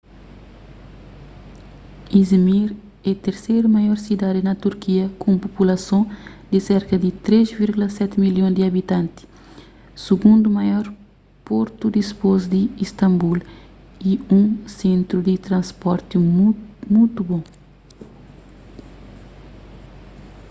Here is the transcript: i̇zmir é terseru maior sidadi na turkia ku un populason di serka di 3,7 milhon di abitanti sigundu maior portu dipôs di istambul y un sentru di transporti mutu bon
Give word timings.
i̇zmir 2.21 2.67
é 3.09 3.13
terseru 3.25 3.67
maior 3.75 3.97
sidadi 4.05 4.41
na 4.47 4.53
turkia 4.63 5.05
ku 5.19 5.25
un 5.33 5.37
populason 5.45 6.01
di 6.51 6.59
serka 6.69 6.95
di 7.03 7.09
3,7 7.25 8.15
milhon 8.23 8.51
di 8.57 8.61
abitanti 8.71 9.21
sigundu 10.05 10.47
maior 10.57 10.85
portu 11.47 11.85
dipôs 11.97 12.41
di 12.53 12.61
istambul 12.85 13.39
y 14.09 14.11
un 14.39 14.45
sentru 14.79 15.17
di 15.27 15.35
transporti 15.47 16.15
mutu 16.93 17.21
bon 17.29 17.41